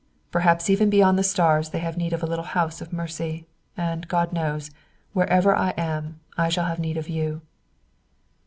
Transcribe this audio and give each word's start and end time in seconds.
"Perhaps 0.31 0.67
even 0.67 0.89
beyond 0.89 1.19
the 1.19 1.23
stars 1.23 1.69
they 1.69 1.77
have 1.77 1.95
need 1.95 2.11
of 2.11 2.23
a 2.23 2.25
little 2.25 2.43
house 2.57 2.81
of 2.81 2.91
mercy; 2.91 3.45
and, 3.77 4.07
God 4.07 4.33
knows, 4.33 4.71
wherever 5.13 5.55
I 5.55 5.75
am 5.77 6.19
I 6.35 6.49
shall 6.49 6.65
have 6.65 6.79
need 6.79 6.97
of 6.97 7.07
you." 7.07 7.41